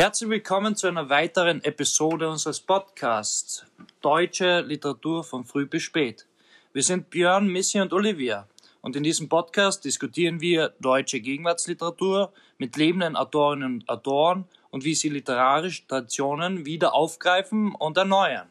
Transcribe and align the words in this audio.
Herzlich 0.00 0.30
willkommen 0.30 0.76
zu 0.76 0.86
einer 0.86 1.10
weiteren 1.10 1.62
Episode 1.62 2.30
unseres 2.30 2.58
Podcasts 2.58 3.66
Deutsche 4.00 4.62
Literatur 4.62 5.22
von 5.22 5.44
früh 5.44 5.66
bis 5.66 5.82
spät. 5.82 6.26
Wir 6.72 6.82
sind 6.82 7.10
Björn, 7.10 7.46
Missy 7.46 7.82
und 7.82 7.92
Olivia 7.92 8.48
und 8.80 8.96
in 8.96 9.02
diesem 9.02 9.28
Podcast 9.28 9.84
diskutieren 9.84 10.40
wir 10.40 10.72
deutsche 10.80 11.20
Gegenwartsliteratur 11.20 12.32
mit 12.56 12.78
lebenden 12.78 13.14
Autorinnen 13.14 13.74
und 13.74 13.88
Autoren 13.90 14.46
und 14.70 14.84
wie 14.84 14.94
sie 14.94 15.10
literarische 15.10 15.86
Traditionen 15.86 16.64
wieder 16.64 16.94
aufgreifen 16.94 17.74
und 17.74 17.98
erneuern. 17.98 18.48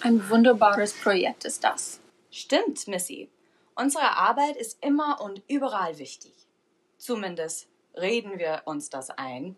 Ein 0.00 0.30
wunderbares 0.30 0.94
Projekt 0.94 1.44
ist 1.44 1.62
das. 1.62 2.00
Stimmt, 2.30 2.88
Missy. 2.88 3.28
Unsere 3.74 4.16
Arbeit 4.16 4.56
ist 4.56 4.82
immer 4.82 5.20
und 5.20 5.42
überall 5.46 5.98
wichtig. 5.98 6.32
Zumindest 6.96 7.68
reden 7.94 8.38
wir 8.38 8.62
uns 8.64 8.88
das 8.88 9.10
ein. 9.10 9.56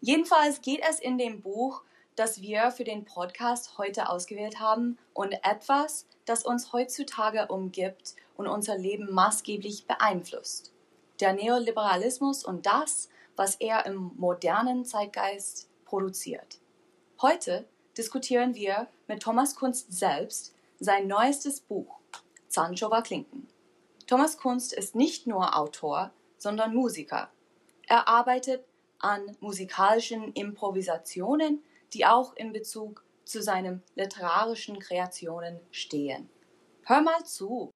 Jedenfalls 0.00 0.62
geht 0.62 0.80
es 0.88 0.98
in 0.98 1.18
dem 1.18 1.42
Buch, 1.42 1.82
das 2.16 2.40
wir 2.40 2.70
für 2.70 2.84
den 2.84 3.04
Podcast 3.04 3.76
heute 3.78 4.08
ausgewählt 4.08 4.58
haben, 4.58 4.98
und 5.12 5.32
etwas, 5.44 6.06
das 6.24 6.44
uns 6.44 6.72
heutzutage 6.72 7.48
umgibt 7.48 8.14
und 8.36 8.46
unser 8.46 8.78
Leben 8.78 9.12
maßgeblich 9.12 9.86
beeinflusst. 9.86 10.72
Der 11.20 11.34
Neoliberalismus 11.34 12.44
und 12.44 12.64
das, 12.64 13.10
was 13.36 13.56
er 13.56 13.84
im 13.86 14.12
modernen 14.16 14.84
Zeitgeist 14.84 15.68
produziert. 15.84 16.58
Heute 17.20 17.66
diskutieren 17.98 18.54
wir 18.54 18.86
mit 19.06 19.22
Thomas 19.22 19.54
Kunst 19.54 19.92
selbst 19.92 20.54
sein 20.78 21.06
neuestes 21.06 21.60
Buch, 21.60 21.98
Zanchowa 22.48 23.02
Klinken. 23.02 23.46
Thomas 24.06 24.38
Kunst 24.38 24.72
ist 24.72 24.94
nicht 24.94 25.26
nur 25.26 25.56
Autor, 25.56 26.10
sondern 26.38 26.74
Musiker. 26.74 27.30
Er 27.86 28.08
arbeitet 28.08 28.64
an 29.00 29.36
musikalischen 29.40 30.32
Improvisationen, 30.32 31.62
die 31.92 32.06
auch 32.06 32.34
in 32.36 32.52
Bezug 32.52 33.04
zu 33.24 33.42
seinen 33.42 33.82
literarischen 33.94 34.78
Kreationen 34.78 35.60
stehen. 35.70 36.28
Hör 36.84 37.00
mal 37.00 37.24
zu. 37.24 37.70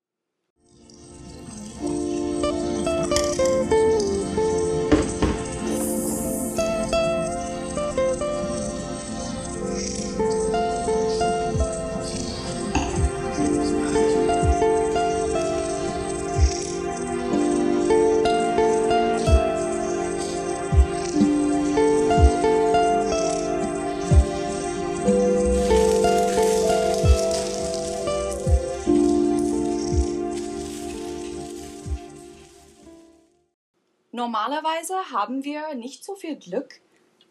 Normalerweise 34.25 34.95
haben 35.13 35.45
wir 35.45 35.75
nicht 35.75 36.03
so 36.03 36.15
viel 36.15 36.37
Glück, 36.37 36.81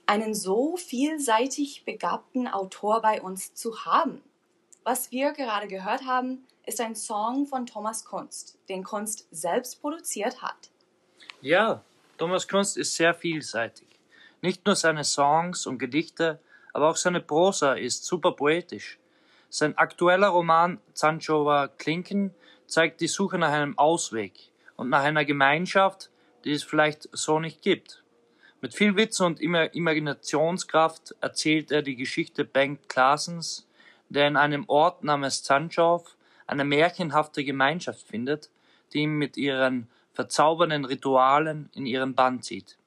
einen 0.05 0.35
so 0.35 0.77
vielseitig 0.77 1.85
begabten 1.85 2.47
Autor 2.47 3.01
bei 3.01 3.19
uns 3.19 3.55
zu 3.55 3.83
haben. 3.83 4.21
Was 4.83 5.09
wir 5.09 5.31
gerade 5.31 5.67
gehört 5.67 6.05
haben, 6.05 6.45
ist 6.67 6.79
ein 6.79 6.95
Song 6.95 7.47
von 7.47 7.65
Thomas 7.65 8.05
Kunst, 8.05 8.59
den 8.69 8.83
Kunst 8.83 9.27
selbst 9.31 9.81
produziert 9.81 10.43
hat. 10.43 10.69
Ja, 11.41 11.81
Thomas 12.19 12.47
Kunst 12.47 12.77
ist 12.77 12.93
sehr 12.93 13.15
vielseitig. 13.15 13.87
Nicht 14.41 14.63
nur 14.67 14.75
seine 14.75 15.03
Songs 15.03 15.65
und 15.65 15.79
Gedichte, 15.79 16.39
aber 16.73 16.91
auch 16.91 16.97
seine 16.97 17.21
Prosa 17.21 17.73
ist 17.73 18.05
super 18.05 18.33
poetisch. 18.33 18.99
Sein 19.49 19.75
aktueller 19.79 20.27
Roman 20.27 20.79
Zanchowa 20.93 21.69
Klinken 21.69 22.35
zeigt 22.67 23.01
die 23.01 23.07
Suche 23.07 23.39
nach 23.39 23.51
einem 23.51 23.79
Ausweg 23.79 24.51
und 24.75 24.89
nach 24.89 25.01
einer 25.01 25.25
Gemeinschaft, 25.25 26.11
die 26.43 26.51
es 26.51 26.63
vielleicht 26.63 27.09
so 27.11 27.39
nicht 27.39 27.61
gibt. 27.61 28.03
Mit 28.61 28.73
viel 28.73 28.95
Witz 28.95 29.19
und 29.19 29.41
Imaginationskraft 29.41 31.15
erzählt 31.19 31.71
er 31.71 31.81
die 31.81 31.95
Geschichte 31.95 32.45
Bengt 32.45 32.87
Klaasens, 32.87 33.67
der 34.09 34.27
in 34.27 34.37
einem 34.37 34.63
Ort 34.67 35.03
namens 35.03 35.43
Zanschau 35.43 36.05
eine 36.47 36.63
märchenhafte 36.63 37.43
Gemeinschaft 37.43 38.07
findet, 38.07 38.49
die 38.93 38.99
ihn 38.99 39.15
mit 39.15 39.37
ihren 39.37 39.89
verzaubernden 40.13 40.85
Ritualen 40.85 41.69
in 41.73 41.85
ihren 41.85 42.15
Bann 42.15 42.41
zieht. 42.41 42.77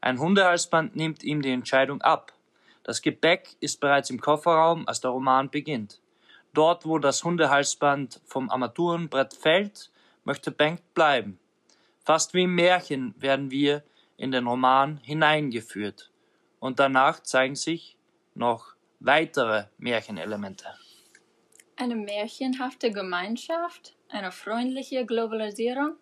Ein 0.00 0.18
Hundehalsband 0.18 0.96
nimmt 0.96 1.22
ihm 1.22 1.40
die 1.40 1.52
Entscheidung 1.52 2.02
ab. 2.02 2.32
Das 2.82 3.00
Gepäck 3.00 3.56
ist 3.60 3.80
bereits 3.80 4.10
im 4.10 4.20
Kofferraum, 4.20 4.86
als 4.86 5.00
der 5.00 5.12
Roman 5.12 5.48
beginnt. 5.48 6.00
Dort, 6.52 6.84
wo 6.84 6.98
das 6.98 7.24
Hundehalsband 7.24 8.20
vom 8.26 8.50
Armaturenbrett 8.50 9.32
fällt, 9.32 9.90
möchte 10.24 10.50
Bengt 10.50 10.92
bleiben. 10.92 11.38
Fast 12.04 12.34
wie 12.34 12.42
im 12.42 12.54
Märchen 12.54 13.14
werden 13.18 13.50
wir 13.50 13.82
in 14.18 14.30
den 14.30 14.46
Roman 14.46 14.98
hineingeführt 14.98 16.12
und 16.60 16.78
danach 16.78 17.20
zeigen 17.22 17.56
sich 17.56 17.96
noch 18.34 18.74
weitere 19.00 19.64
Märchenelemente. 19.78 20.66
Eine 21.76 21.96
märchenhafte 21.96 22.92
Gemeinschaft? 22.92 23.96
Eine 24.08 24.32
freundliche 24.32 25.06
Globalisierung? 25.06 25.96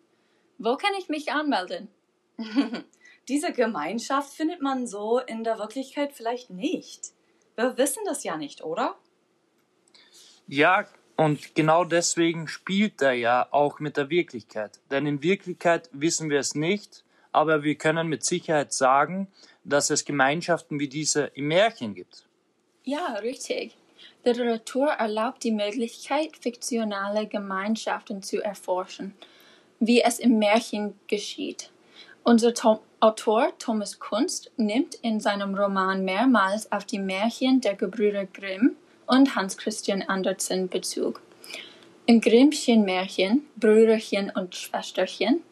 Wo 0.59 0.77
kann 0.77 0.93
ich 0.99 1.09
mich 1.09 1.33
anmelden? 1.33 1.89
Diese 3.29 3.53
Gemeinschaft 3.53 4.35
findet 4.35 4.61
man 4.61 4.89
so 4.89 5.21
in 5.21 5.45
der 5.45 5.59
Wirklichkeit 5.59 6.13
vielleicht 6.13 6.51
nicht. 6.51 7.13
Wir 7.55 7.79
wissen 7.79 8.03
das 8.05 8.25
ja 8.25 8.37
nicht, 8.37 8.63
oder? 8.65 8.97
Ja, 10.49 10.85
und 11.23 11.55
genau 11.55 11.85
deswegen 11.85 12.49
spielt 12.49 13.01
er 13.01 13.13
ja 13.13 13.47
auch 13.51 13.79
mit 13.79 13.97
der 13.97 14.11
Wirklichkeit. 14.11 14.81
Denn 14.91 15.07
in 15.07 15.23
Wirklichkeit 15.23 15.89
wissen 15.93 16.31
wir 16.31 16.41
es 16.41 16.55
nicht, 16.55 17.05
aber 17.31 17.63
wir 17.63 17.77
können 17.77 18.09
mit 18.09 18.25
Sicherheit 18.25 18.73
sagen, 18.73 19.29
dass 19.65 19.91
es 19.91 20.05
Gemeinschaften 20.05 20.81
wie 20.81 20.89
diese 20.89 21.25
im 21.35 21.49
Märchen 21.49 21.95
gibt. 21.95 22.27
Ja, 22.85 23.15
richtig. 23.23 23.77
Literatur 24.25 24.89
erlaubt 24.89 25.45
die 25.45 25.53
Möglichkeit, 25.53 26.37
fiktionale 26.41 27.27
Gemeinschaften 27.27 28.23
zu 28.23 28.43
erforschen, 28.43 29.15
wie 29.79 30.03
es 30.03 30.19
im 30.19 30.39
Märchen 30.39 30.95
geschieht. 31.07 31.71
Unser 32.25 32.53
Tom 32.55 32.81
Autor 33.01 33.53
Thomas 33.59 33.99
Kunst 33.99 34.53
nimmt 34.57 34.95
in 34.97 35.19
seinem 35.19 35.57
Roman 35.57 36.05
mehrmals 36.05 36.71
auf 36.71 36.85
die 36.85 37.01
Märchen 37.01 37.61
der 37.61 37.75
Gebrüder 37.75 38.27
Grimm 38.27 38.77
und 39.13 39.37
Hans 39.37 39.59
Christian 39.59 40.01
Andersen 40.01 40.71
Bezug. 40.71 41.21
Im 42.07 42.23
Grimmchen 42.23 42.87
Märchen 42.87 43.45
Brüderchen 43.57 44.31
und 44.31 44.57
Schwesterchen 44.57 45.43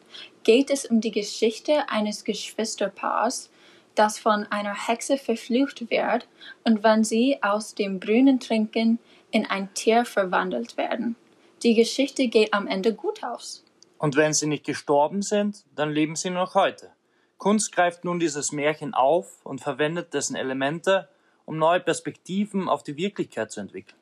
geht 0.43 0.71
es 0.71 0.87
um 0.87 0.99
die 0.99 1.11
Geschichte 1.11 1.87
eines 1.87 2.23
Geschwisterpaars, 2.23 3.51
das 3.93 4.17
von 4.17 4.47
einer 4.49 4.87
Hexe 4.87 5.15
verflucht 5.15 5.91
wird 5.91 6.27
und 6.63 6.83
wenn 6.83 7.03
sie 7.03 7.37
aus 7.43 7.75
dem 7.75 7.99
Brunnen 7.99 8.39
trinken, 8.39 8.97
in 9.29 9.45
ein 9.45 9.71
Tier 9.75 10.05
verwandelt 10.05 10.75
werden. 10.75 11.15
Die 11.61 11.75
Geschichte 11.75 12.29
geht 12.29 12.55
am 12.55 12.65
Ende 12.65 12.95
gut 12.95 13.23
aus. 13.23 13.63
Und 13.99 14.15
wenn 14.15 14.33
sie 14.33 14.47
nicht 14.47 14.65
gestorben 14.65 15.21
sind, 15.21 15.65
dann 15.75 15.91
leben 15.91 16.15
sie 16.15 16.31
noch 16.31 16.55
heute. 16.55 16.89
Kunst 17.37 17.71
greift 17.71 18.05
nun 18.05 18.19
dieses 18.19 18.51
Märchen 18.51 18.95
auf 18.95 19.37
und 19.43 19.61
verwendet 19.61 20.15
dessen 20.15 20.35
Elemente, 20.35 21.07
um 21.51 21.57
neue 21.57 21.81
Perspektiven 21.81 22.69
auf 22.69 22.81
die 22.81 22.95
Wirklichkeit 22.95 23.51
zu 23.51 23.59
entwickeln. 23.59 23.99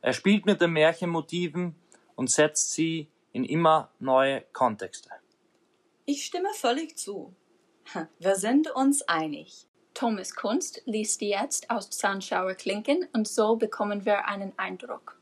Er 0.00 0.12
spielt 0.12 0.46
mit 0.46 0.60
den 0.60 0.72
Märchenmotiven 0.72 1.76
und 2.16 2.28
setzt 2.28 2.72
sie 2.72 3.06
in 3.30 3.44
immer 3.44 3.92
neue 4.00 4.40
Kontexte. 4.52 5.08
Ich 6.06 6.24
stimme 6.24 6.48
völlig 6.54 6.98
zu. 6.98 7.32
Wir 8.18 8.34
sind 8.34 8.68
uns 8.72 9.02
einig. 9.02 9.68
Thomas 9.94 10.34
Kunst 10.34 10.82
liest 10.86 11.22
jetzt 11.22 11.70
aus 11.70 11.88
Zahnschauer 11.90 12.54
Klinken 12.54 13.06
und 13.12 13.28
so 13.28 13.54
bekommen 13.54 14.04
wir 14.04 14.26
einen 14.26 14.52
Eindruck. 14.58 15.20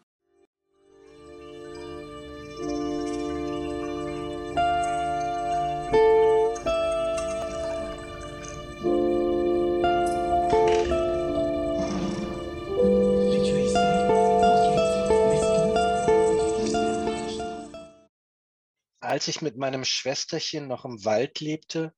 Als 19.17 19.29
ich 19.29 19.41
mit 19.41 19.57
meinem 19.57 19.87
Schwesterchen 19.87 20.69
noch 20.69 20.85
im 20.85 21.03
Wald 21.07 21.41
lebte, 21.41 21.95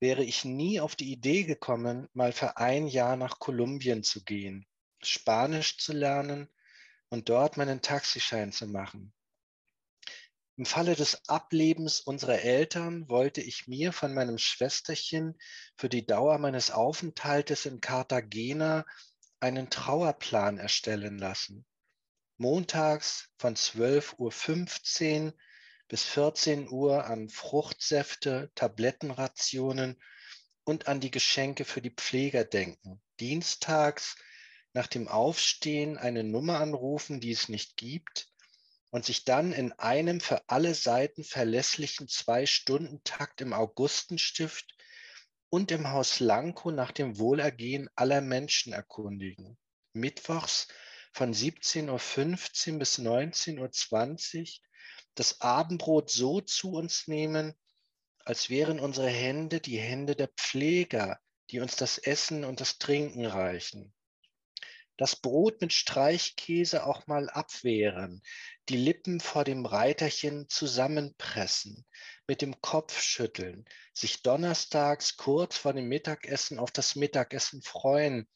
wäre 0.00 0.22
ich 0.22 0.44
nie 0.44 0.80
auf 0.80 0.94
die 0.94 1.10
Idee 1.10 1.44
gekommen, 1.44 2.10
mal 2.12 2.30
für 2.30 2.58
ein 2.58 2.88
Jahr 2.88 3.16
nach 3.16 3.38
Kolumbien 3.38 4.02
zu 4.02 4.22
gehen, 4.22 4.66
Spanisch 5.02 5.78
zu 5.78 5.94
lernen 5.94 6.50
und 7.08 7.30
dort 7.30 7.56
meinen 7.56 7.80
Taxischein 7.80 8.52
zu 8.52 8.66
machen. 8.66 9.14
Im 10.58 10.66
Falle 10.66 10.94
des 10.94 11.26
Ablebens 11.26 12.00
unserer 12.00 12.40
Eltern 12.40 13.08
wollte 13.08 13.40
ich 13.40 13.66
mir 13.66 13.94
von 13.94 14.12
meinem 14.12 14.36
Schwesterchen 14.36 15.38
für 15.78 15.88
die 15.88 16.04
Dauer 16.04 16.36
meines 16.36 16.70
Aufenthaltes 16.70 17.64
in 17.64 17.80
Cartagena 17.80 18.84
einen 19.40 19.70
Trauerplan 19.70 20.58
erstellen 20.58 21.16
lassen. 21.16 21.64
Montags 22.36 23.30
von 23.38 23.56
12.15 23.56 25.28
Uhr 25.28 25.32
bis 25.88 26.02
14 26.04 26.68
Uhr 26.68 27.04
an 27.04 27.28
Fruchtsäfte, 27.28 28.50
Tablettenrationen 28.54 30.00
und 30.64 30.88
an 30.88 31.00
die 31.00 31.10
Geschenke 31.10 31.64
für 31.64 31.80
die 31.80 31.94
Pfleger 31.94 32.44
denken. 32.44 33.00
Dienstags 33.20 34.16
nach 34.72 34.88
dem 34.88 35.08
Aufstehen 35.08 35.96
eine 35.96 36.24
Nummer 36.24 36.60
anrufen, 36.60 37.20
die 37.20 37.30
es 37.30 37.48
nicht 37.48 37.76
gibt 37.76 38.28
und 38.90 39.04
sich 39.04 39.24
dann 39.24 39.52
in 39.52 39.72
einem 39.72 40.20
für 40.20 40.48
alle 40.48 40.74
Seiten 40.74 41.24
verlässlichen 41.24 42.08
Zwei-Stunden-Takt 42.08 43.40
im 43.40 43.52
Augustenstift 43.52 44.74
und 45.50 45.70
im 45.70 45.90
Haus 45.90 46.20
Lanko 46.20 46.70
nach 46.70 46.90
dem 46.90 47.18
Wohlergehen 47.18 47.88
aller 47.94 48.20
Menschen 48.20 48.72
erkundigen. 48.72 49.56
Mittwochs 49.92 50.68
von 51.12 51.32
17.15 51.32 52.72
Uhr 52.72 52.78
bis 52.78 52.98
19.20 52.98 54.40
Uhr 54.40 54.65
das 55.16 55.40
Abendbrot 55.40 56.10
so 56.10 56.40
zu 56.40 56.72
uns 56.72 57.08
nehmen, 57.08 57.54
als 58.24 58.48
wären 58.48 58.78
unsere 58.78 59.10
Hände 59.10 59.60
die 59.60 59.78
Hände 59.78 60.14
der 60.14 60.28
Pfleger, 60.28 61.18
die 61.50 61.58
uns 61.58 61.74
das 61.74 61.98
Essen 61.98 62.44
und 62.44 62.60
das 62.60 62.78
Trinken 62.78 63.26
reichen 63.26 63.92
das 64.96 65.16
Brot 65.16 65.60
mit 65.60 65.72
Streichkäse 65.72 66.86
auch 66.86 67.06
mal 67.06 67.28
abwehren, 67.28 68.22
die 68.68 68.76
Lippen 68.76 69.20
vor 69.20 69.44
dem 69.44 69.66
Reiterchen 69.66 70.48
zusammenpressen, 70.48 71.84
mit 72.26 72.40
dem 72.40 72.60
Kopf 72.60 73.00
schütteln, 73.00 73.66
sich 73.92 74.22
donnerstags 74.22 75.16
kurz 75.16 75.58
vor 75.58 75.74
dem 75.74 75.88
Mittagessen 75.88 76.58
auf 76.58 76.70
das 76.70 76.96
Mittagessen 76.96 77.62
freuen. 77.62 78.26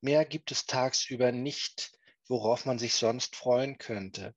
Mehr 0.00 0.24
gibt 0.26 0.52
es 0.52 0.66
tagsüber 0.66 1.32
nicht, 1.32 1.92
worauf 2.28 2.66
man 2.66 2.78
sich 2.78 2.94
sonst 2.94 3.34
freuen 3.34 3.78
könnte. 3.78 4.34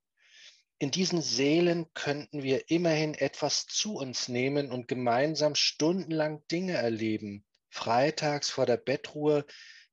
In 0.82 0.90
diesen 0.90 1.20
Seelen 1.20 1.92
könnten 1.92 2.42
wir 2.42 2.70
immerhin 2.70 3.12
etwas 3.12 3.66
zu 3.66 3.96
uns 3.96 4.28
nehmen 4.28 4.72
und 4.72 4.88
gemeinsam 4.88 5.54
stundenlang 5.54 6.42
Dinge 6.48 6.72
erleben. 6.72 7.44
Freitags 7.68 8.48
vor 8.48 8.64
der 8.64 8.78
Bettruhe 8.78 9.44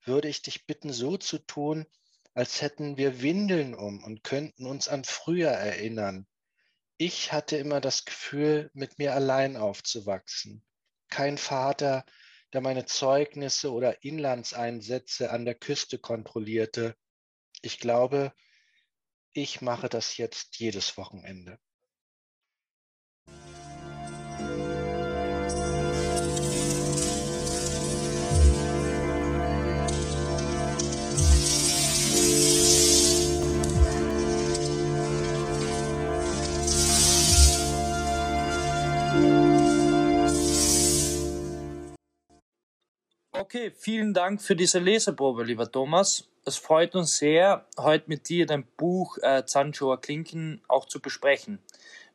würde 0.06 0.30
ich 0.30 0.44
dich 0.44 0.66
bitten, 0.66 0.94
so 0.94 1.18
zu 1.18 1.40
tun, 1.40 1.86
als 2.34 2.62
hätten 2.62 2.96
wir 2.96 3.22
Windeln 3.22 3.76
um 3.76 4.02
und 4.02 4.24
könnten 4.24 4.66
uns 4.66 4.88
an 4.88 5.04
früher 5.04 5.50
erinnern. 5.50 6.26
Ich 6.96 7.34
hatte 7.34 7.58
immer 7.58 7.82
das 7.82 8.06
Gefühl, 8.06 8.72
mit 8.74 8.98
mir 8.98 9.14
allein 9.14 9.58
aufzuwachsen. 9.58 10.64
Kein 11.10 11.38
Vater, 11.38 12.06
der 12.54 12.62
meine 12.62 12.86
Zeugnisse 12.86 13.74
oder 13.74 14.06
Inlandseinsätze 14.06 15.32
an 15.32 15.44
der 15.44 15.56
Küste 15.56 16.00
kontrollierte. 16.00 16.96
Ich 17.62 17.78
glaube, 17.78 18.32
ich 19.38 19.62
mache 19.62 19.88
das 19.88 20.18
jetzt 20.18 20.58
jedes 20.58 20.98
Wochenende. 20.98 21.60
Okay, 43.32 43.72
vielen 43.72 44.16
Dank 44.16 44.42
für 44.42 44.56
diese 44.56 44.80
Leseprobe, 44.80 45.44
lieber 45.44 45.72
Thomas. 45.72 46.28
Es 46.48 46.56
freut 46.56 46.96
uns 46.96 47.18
sehr, 47.18 47.66
heute 47.78 48.06
mit 48.08 48.30
dir 48.30 48.46
dein 48.46 48.64
Buch 48.78 49.18
äh, 49.18 49.44
Zanchower 49.46 50.00
Klinken 50.00 50.62
auch 50.70 50.86
zu 50.86 51.02
besprechen. 51.02 51.60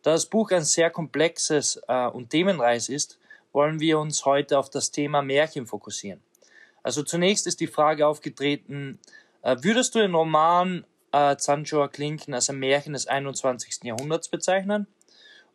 Da 0.01 0.13
das 0.13 0.25
Buch 0.25 0.53
ein 0.53 0.65
sehr 0.65 0.89
komplexes 0.89 1.83
äh, 1.87 2.07
und 2.07 2.31
themenreich 2.31 2.89
ist, 2.89 3.19
wollen 3.53 3.79
wir 3.79 3.99
uns 3.99 4.25
heute 4.25 4.59
auf 4.59 4.71
das 4.71 4.91
Thema 4.91 5.21
Märchen 5.21 5.67
fokussieren. 5.67 6.23
Also 6.83 7.03
zunächst 7.03 7.47
ist 7.47 7.61
die 7.61 7.67
Frage 7.67 8.07
aufgetreten, 8.07 8.99
äh, 9.43 9.59
würdest 9.61 9.95
du 9.95 9.99
den 9.99 10.15
Roman 10.15 10.87
äh, 11.13 11.37
Zanchower 11.37 11.91
Klinken 11.91 12.33
als 12.33 12.49
ein 12.49 12.59
Märchen 12.59 12.95
des 12.95 13.07
21. 13.07 13.85
Jahrhunderts 13.85 14.31
bezeichnen? 14.31 14.87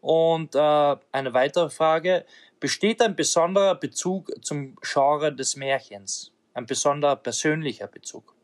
Und 0.02 0.54
äh, 0.54 0.96
eine 1.12 1.34
weitere 1.34 1.72
Frage, 1.72 2.26
besteht 2.60 3.02
ein 3.02 3.16
besonderer 3.16 3.74
Bezug 3.74 4.30
zum 4.46 4.76
Genre 4.84 5.34
des 5.34 5.56
Märchens, 5.56 6.32
ein 6.54 6.68
besonderer 6.68 7.16
persönlicher 7.16 7.88
Bezug. 7.88 8.37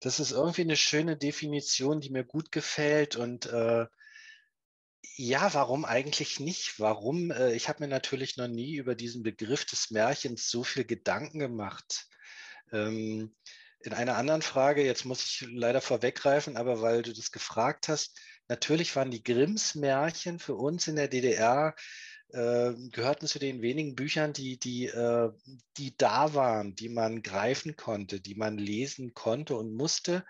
Das 0.00 0.20
ist 0.20 0.30
irgendwie 0.30 0.62
eine 0.62 0.76
schöne 0.76 1.16
Definition, 1.16 2.00
die 2.00 2.10
mir 2.10 2.24
gut 2.24 2.52
gefällt 2.52 3.16
und 3.16 3.46
äh, 3.46 3.86
ja, 5.16 5.52
warum 5.54 5.84
eigentlich 5.84 6.38
nicht? 6.38 6.78
Warum? 6.78 7.30
Äh, 7.30 7.54
ich 7.54 7.68
habe 7.68 7.82
mir 7.82 7.88
natürlich 7.88 8.36
noch 8.36 8.48
nie 8.48 8.76
über 8.76 8.94
diesen 8.94 9.22
Begriff 9.22 9.64
des 9.64 9.90
Märchens 9.90 10.48
so 10.48 10.62
viel 10.62 10.84
Gedanken 10.84 11.40
gemacht. 11.40 12.06
Ähm, 12.72 13.34
in 13.80 13.92
einer 13.92 14.16
anderen 14.16 14.42
Frage, 14.42 14.84
jetzt 14.84 15.04
muss 15.04 15.24
ich 15.24 15.48
leider 15.50 15.80
vorweggreifen, 15.80 16.56
aber 16.56 16.82
weil 16.82 17.02
du 17.02 17.12
das 17.12 17.32
gefragt 17.32 17.88
hast, 17.88 18.18
natürlich 18.48 18.94
waren 18.96 19.10
die 19.10 19.22
Grimms 19.22 19.74
Märchen 19.74 20.38
für 20.38 20.54
uns 20.54 20.88
in 20.88 20.96
der 20.96 21.08
DDR 21.08 21.74
äh, 22.30 22.72
gehörten 22.92 23.26
zu 23.26 23.38
den 23.38 23.62
wenigen 23.62 23.94
Büchern, 23.94 24.32
die, 24.32 24.58
die, 24.58 24.86
äh, 24.86 25.30
die 25.76 25.96
da 25.96 26.34
waren, 26.34 26.74
die 26.74 26.88
man 26.88 27.22
greifen 27.22 27.76
konnte, 27.76 28.20
die 28.20 28.34
man 28.34 28.58
lesen 28.58 29.14
konnte 29.14 29.56
und 29.56 29.74
musste. 29.74 30.24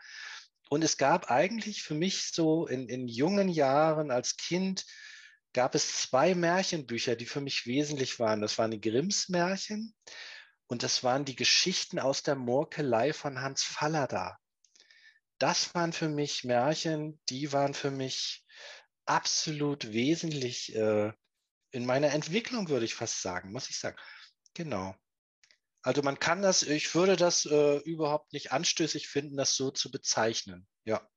Und 0.71 0.85
es 0.85 0.97
gab 0.97 1.31
eigentlich 1.31 1.83
für 1.83 1.95
mich 1.95 2.31
so 2.33 2.67
in, 2.67 2.89
in 2.89 3.09
jungen 3.09 3.49
Jahren 3.49 4.11
als 4.11 4.37
Kind, 4.37 4.85
gab 5.53 5.75
es 5.75 6.03
zwei 6.03 6.35
Märchenbücher, 6.35 7.17
die 7.17 7.27
für 7.27 7.41
mich 7.41 7.67
wesentlich 7.67 8.21
waren. 8.21 8.41
Das 8.41 8.59
waren 8.59 8.71
die 8.71 8.81
Grimms 8.81 9.29
Märchen 9.29 9.95
und 10.67 10.83
das 10.83 11.03
waren 11.03 11.25
die 11.25 11.37
Geschichten 11.37 11.99
aus 11.99 12.23
der 12.23 12.37
Murkelei 12.37 13.13
von 13.13 13.41
Hans 13.41 13.63
Fallada. 13.65 14.39
Das 15.39 15.75
waren 15.75 15.93
für 15.93 16.09
mich 16.09 16.45
Märchen, 16.45 17.21
die 17.29 17.53
waren 17.53 17.75
für 17.75 17.91
mich 17.91 18.45
absolut 19.07 19.93
wesentlich 19.93 20.75
äh, 20.77 21.13
in 21.71 21.87
meiner 21.87 22.13
Entwicklung, 22.13 22.69
würde 22.69 22.85
ich 22.85 22.95
fast 22.95 23.23
sagen, 23.23 23.53
muss 23.53 23.71
ich 23.71 23.79
sagen. 23.79 23.97
Genau. 24.55 24.95
Also 25.83 26.03
man 26.03 26.19
kann 26.19 26.43
das, 26.43 26.63
ich 26.63 26.95
würde 26.95 27.17
das 27.17 27.47
äh, 27.47 27.79
überhaupt 27.79 28.33
nicht 28.33 28.53
anstößig 28.53 29.09
finden, 29.09 29.37
das 29.37 29.55
so 29.55 29.71
zu 29.71 29.91
bezeichnen. 29.91 30.67
Ja. 30.85 31.09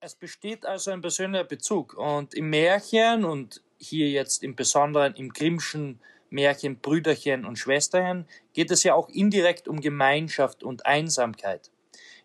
Es 0.00 0.14
besteht 0.14 0.66
also 0.66 0.90
ein 0.90 1.00
persönlicher 1.00 1.44
Bezug. 1.44 1.94
Und 1.94 2.34
im 2.34 2.50
Märchen 2.50 3.24
und 3.24 3.62
hier 3.78 4.10
jetzt 4.10 4.42
im 4.42 4.54
Besonderen 4.54 5.14
im 5.14 5.32
Grimmschen 5.32 6.00
Märchen 6.28 6.80
Brüderchen 6.80 7.44
und 7.44 7.56
Schwesterchen 7.56 8.28
geht 8.52 8.70
es 8.70 8.82
ja 8.82 8.94
auch 8.94 9.08
indirekt 9.08 9.68
um 9.68 9.80
Gemeinschaft 9.80 10.62
und 10.62 10.84
Einsamkeit. 10.84 11.70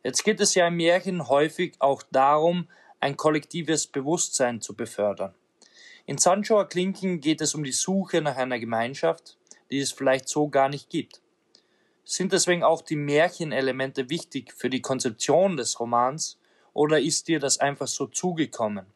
Jetzt 0.03 0.23
geht 0.23 0.41
es 0.41 0.55
ja 0.55 0.67
im 0.67 0.77
Märchen 0.77 1.27
häufig 1.27 1.75
auch 1.79 2.03
darum, 2.11 2.67
ein 2.99 3.17
kollektives 3.17 3.87
Bewusstsein 3.87 4.61
zu 4.61 4.75
befördern. 4.75 5.33
In 6.11 6.17
Sanchower 6.17 6.67
Klinken 6.67 7.21
geht 7.21 7.39
es 7.39 7.55
um 7.55 7.63
die 7.63 7.71
Suche 7.71 8.19
nach 8.19 8.35
einer 8.35 8.59
Gemeinschaft, 8.59 9.37
die 9.69 9.79
es 9.79 9.93
vielleicht 9.93 10.27
so 10.27 10.49
gar 10.49 10.67
nicht 10.67 10.89
gibt. 10.89 11.21
Sind 12.03 12.33
deswegen 12.33 12.63
auch 12.63 12.81
die 12.81 12.97
Märchenelemente 12.97 14.09
wichtig 14.09 14.51
für 14.51 14.69
die 14.69 14.81
Konzeption 14.81 15.55
des 15.55 15.79
Romans 15.79 16.37
oder 16.73 16.99
ist 16.99 17.29
dir 17.29 17.39
das 17.39 17.59
einfach 17.59 17.87
so 17.87 18.07
zugekommen? 18.07 18.87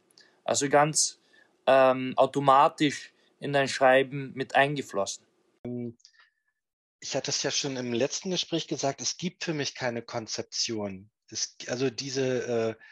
Also 0.43 0.67
ganz 0.67 1.21
ähm, 1.67 2.15
automatisch 2.17 3.13
in 3.39 3.53
dein 3.53 3.69
Schreiben 3.69 4.33
mit 4.35 4.55
eingeflossen? 4.55 5.25
Ich 6.99 7.15
hatte 7.15 7.31
es 7.31 7.41
ja 7.43 7.51
schon 7.51 7.77
im 7.77 7.93
letzten 7.93 8.31
Gespräch 8.31 8.67
gesagt, 8.67 8.99
es 8.99 9.15
gibt 9.15 9.45
für 9.45 9.53
mich 9.53 9.73
keine 9.73 10.01
Konzeption. 10.01 11.09
Es, 11.29 11.55
also 11.69 11.89
diese, 11.89 12.75
äh, 12.75 12.83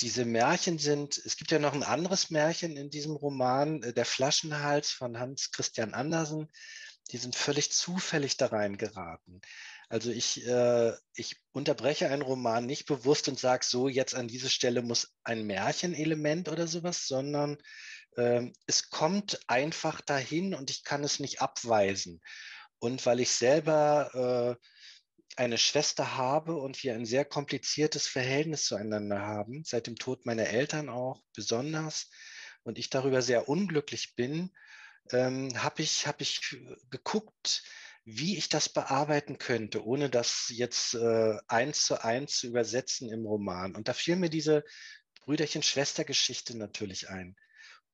diese 0.00 0.24
Märchen 0.24 0.78
sind, 0.78 1.18
es 1.18 1.36
gibt 1.36 1.50
ja 1.50 1.58
noch 1.58 1.72
ein 1.72 1.82
anderes 1.82 2.30
Märchen 2.30 2.76
in 2.76 2.90
diesem 2.90 3.16
Roman, 3.16 3.82
äh, 3.82 3.92
Der 3.92 4.04
Flaschenhals 4.04 4.90
von 4.90 5.18
Hans 5.18 5.50
Christian 5.50 5.94
Andersen. 5.94 6.48
Die 7.10 7.18
sind 7.18 7.34
völlig 7.34 7.72
zufällig 7.72 8.36
da 8.36 8.46
reingeraten. 8.46 9.40
Also 9.88 10.10
ich, 10.10 10.46
äh, 10.46 10.92
ich 11.14 11.36
unterbreche 11.52 12.10
einen 12.10 12.22
Roman 12.22 12.66
nicht 12.66 12.84
bewusst 12.84 13.28
und 13.28 13.38
sage 13.38 13.64
so, 13.64 13.88
jetzt 13.88 14.14
an 14.14 14.28
diese 14.28 14.50
Stelle 14.50 14.82
muss 14.82 15.14
ein 15.24 15.46
Märchenelement 15.46 16.50
oder 16.50 16.66
sowas, 16.66 17.06
sondern 17.06 17.56
äh, 18.16 18.50
es 18.66 18.90
kommt 18.90 19.40
einfach 19.46 20.02
dahin 20.02 20.54
und 20.54 20.70
ich 20.70 20.84
kann 20.84 21.02
es 21.04 21.20
nicht 21.20 21.40
abweisen. 21.40 22.20
Und 22.78 23.04
weil 23.06 23.20
ich 23.20 23.30
selber 23.30 24.58
äh, 24.58 24.66
eine 25.36 25.58
Schwester 25.58 26.16
habe 26.16 26.56
und 26.56 26.82
wir 26.82 26.94
ein 26.94 27.06
sehr 27.06 27.24
kompliziertes 27.24 28.06
Verhältnis 28.06 28.64
zueinander 28.64 29.20
haben, 29.20 29.62
seit 29.64 29.86
dem 29.86 29.96
Tod 29.96 30.26
meiner 30.26 30.48
Eltern 30.48 30.88
auch 30.88 31.22
besonders. 31.34 32.10
und 32.64 32.78
ich 32.78 32.90
darüber 32.90 33.22
sehr 33.22 33.48
unglücklich 33.48 34.14
bin, 34.14 34.50
ähm, 35.12 35.62
habe 35.62 35.82
ich, 35.82 36.06
hab 36.06 36.20
ich 36.20 36.40
geguckt, 36.90 37.62
wie 38.04 38.36
ich 38.36 38.48
das 38.48 38.68
bearbeiten 38.68 39.38
könnte, 39.38 39.84
ohne 39.84 40.10
das 40.10 40.46
jetzt 40.48 40.94
äh, 40.94 41.36
eins 41.46 41.84
zu 41.84 42.02
eins 42.02 42.38
zu 42.38 42.46
übersetzen 42.46 43.10
im 43.10 43.26
Roman. 43.26 43.74
Und 43.74 43.88
da 43.88 43.92
fiel 43.94 44.16
mir 44.16 44.30
diese 44.30 44.64
Brüderchen-Schwester-Geschichte 45.24 46.56
natürlich 46.56 47.10
ein. 47.10 47.36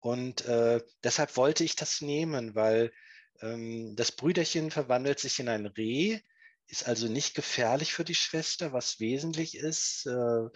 Und 0.01 0.45
äh, 0.45 0.81
deshalb 1.03 1.37
wollte 1.37 1.65
ich 1.65 1.77
das 1.77 2.01
nehmen, 2.01 2.55
weil 2.55 2.93
ähm, 3.41 3.97
das 3.97 4.13
Brüderchen 4.13 4.71
verwandelt 4.71 5.19
sich 5.19 5.41
in 5.41 5.49
ein 5.49 5.67
Reh, 5.67 6.21
ist 6.67 6.87
also 6.89 7.09
nicht 7.09 7.35
gefährlich 7.35 7.93
für 7.93 8.05
die 8.05 8.15
Schwester, 8.15 8.73
was 8.73 9.01
wesentlich 9.01 9.57
ist. 9.57 10.07
Äh, 10.07 10.49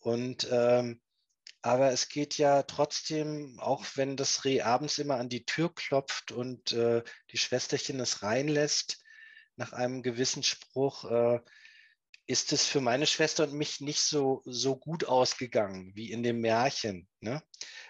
und 0.00 0.48
ähm, 0.50 1.00
aber 1.62 1.92
es 1.92 2.08
geht 2.08 2.38
ja 2.38 2.62
trotzdem, 2.62 3.58
auch 3.60 3.84
wenn 3.94 4.16
das 4.16 4.44
Reh 4.44 4.62
abends 4.62 4.98
immer 4.98 5.16
an 5.16 5.28
die 5.28 5.44
Tür 5.44 5.74
klopft 5.74 6.32
und 6.32 6.72
äh, 6.72 7.02
die 7.30 7.36
Schwesterchen 7.36 8.00
es 8.00 8.22
reinlässt, 8.22 9.02
nach 9.56 9.72
einem 9.72 10.02
gewissen 10.02 10.42
Spruch, 10.42 11.04
äh, 11.04 11.40
ist 12.26 12.52
es 12.52 12.64
für 12.64 12.80
meine 12.80 13.06
Schwester 13.06 13.44
und 13.44 13.52
mich 13.52 13.80
nicht 13.80 14.00
so, 14.00 14.40
so 14.46 14.76
gut 14.76 15.04
ausgegangen 15.04 15.92
wie 15.94 16.10
in 16.10 16.22
dem 16.22 16.40
Märchen. 16.40 17.08
Ne? 17.20 17.42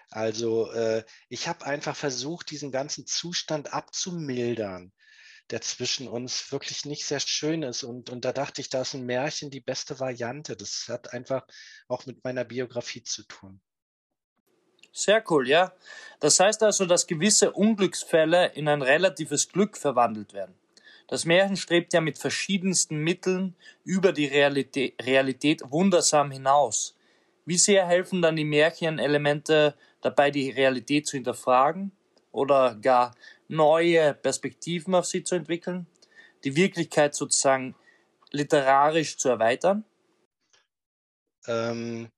Also 0.09 0.71
äh, 0.71 1.05
ich 1.29 1.47
habe 1.47 1.65
einfach 1.65 1.95
versucht, 1.95 2.51
diesen 2.51 2.71
ganzen 2.71 3.05
Zustand 3.05 3.71
abzumildern 3.71 4.91
der 5.51 5.61
zwischen 5.61 6.07
uns 6.07 6.51
wirklich 6.51 6.85
nicht 6.85 7.05
sehr 7.05 7.19
schön 7.19 7.63
ist. 7.63 7.83
Und, 7.83 8.09
und 8.09 8.25
da 8.25 8.31
dachte 8.31 8.61
ich, 8.61 8.69
da 8.69 8.81
ist 8.81 8.93
ein 8.93 9.05
Märchen 9.05 9.49
die 9.49 9.59
beste 9.59 9.99
Variante. 9.99 10.55
Das 10.55 10.87
hat 10.89 11.13
einfach 11.13 11.45
auch 11.87 12.05
mit 12.05 12.23
meiner 12.23 12.45
Biografie 12.45 13.03
zu 13.03 13.23
tun. 13.23 13.59
Sehr 14.93 15.23
cool, 15.29 15.47
ja. 15.47 15.73
Das 16.19 16.39
heißt 16.39 16.63
also, 16.63 16.85
dass 16.85 17.07
gewisse 17.07 17.51
Unglücksfälle 17.51 18.47
in 18.47 18.67
ein 18.67 18.81
relatives 18.81 19.49
Glück 19.49 19.77
verwandelt 19.77 20.33
werden. 20.33 20.55
Das 21.07 21.25
Märchen 21.25 21.57
strebt 21.57 21.93
ja 21.93 22.01
mit 22.01 22.17
verschiedensten 22.17 22.97
Mitteln 22.97 23.55
über 23.83 24.13
die 24.13 24.27
Realität, 24.27 24.95
Realität 25.03 25.61
wundersam 25.69 26.31
hinaus. 26.31 26.95
Wie 27.45 27.57
sehr 27.57 27.85
helfen 27.85 28.21
dann 28.21 28.37
die 28.37 28.45
Märchenelemente 28.45 29.75
dabei, 30.01 30.31
die 30.31 30.51
Realität 30.51 31.07
zu 31.07 31.17
hinterfragen 31.17 31.91
oder 32.31 32.75
gar 32.75 33.13
neue 33.51 34.13
Perspektiven 34.13 34.95
auf 34.95 35.05
sie 35.05 35.23
zu 35.23 35.35
entwickeln, 35.35 35.85
die 36.43 36.55
Wirklichkeit 36.55 37.13
sozusagen 37.13 37.75
literarisch 38.31 39.17
zu 39.17 39.29
erweitern? 39.29 39.83
Ähm, 41.47 42.09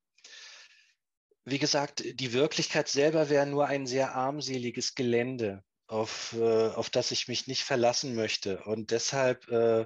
wie 1.46 1.60
gesagt, 1.60 2.04
die 2.06 2.34
Wirklichkeit 2.34 2.88
selber 2.88 3.30
wäre 3.30 3.46
nur 3.46 3.66
ein 3.68 3.88
sehr 3.88 4.16
armseliges 4.16 4.96
Gelände, 4.96 5.64
auf, 5.88 6.34
äh, 6.38 6.68
auf 6.70 6.90
das 6.90 7.12
ich 7.12 7.28
mich 7.28 7.48
nicht 7.48 7.64
verlassen 7.64 8.16
möchte. 8.16 8.64
Und 8.64 8.92
deshalb 8.92 9.50
äh, 9.50 9.86